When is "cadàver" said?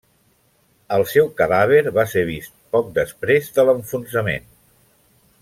1.41-1.81